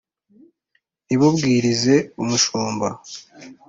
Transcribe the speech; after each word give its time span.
Nti: 1.03 1.13
bubwirize 1.19 1.95
umushumba 2.21 2.87